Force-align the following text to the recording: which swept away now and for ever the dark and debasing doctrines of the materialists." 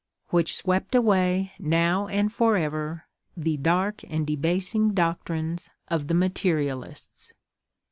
which 0.29 0.55
swept 0.55 0.95
away 0.95 1.51
now 1.59 2.07
and 2.07 2.33
for 2.33 2.57
ever 2.57 3.03
the 3.37 3.55
dark 3.55 4.01
and 4.09 4.25
debasing 4.25 4.95
doctrines 4.95 5.69
of 5.89 6.07
the 6.07 6.15
materialists." 6.15 7.33